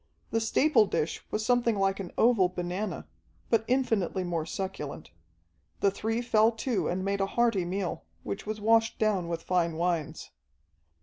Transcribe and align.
The 0.31 0.41
staple 0.41 0.87
dish 0.87 1.23
was 1.29 1.45
something 1.45 1.77
like 1.77 1.99
an 1.99 2.11
oval 2.17 2.49
banana, 2.49 3.07
but 3.51 3.63
infinitely 3.67 4.23
more 4.23 4.47
succulent. 4.47 5.11
The 5.81 5.91
three 5.91 6.23
fell 6.23 6.51
to 6.53 6.87
and 6.87 7.05
made 7.05 7.21
a 7.21 7.27
hearty 7.27 7.65
meal, 7.65 8.03
which 8.23 8.47
was 8.47 8.59
washed 8.59 8.97
down 8.97 9.27
with 9.27 9.43
fine 9.43 9.75
wines. 9.75 10.31